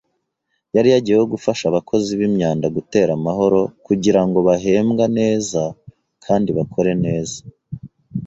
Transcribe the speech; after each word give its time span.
Yari 0.75 0.89
yagiyeyo 0.95 1.25
gufasha 1.33 1.63
abakozi 1.67 2.11
b’imyanda 2.19 2.65
gutera 2.75 3.11
amahoro 3.19 3.59
kugirango 3.85 4.37
bahembwa 4.47 5.05
neza 5.19 5.61
kandi 6.25 6.49
bakore 6.57 6.91
neza. 7.05 7.37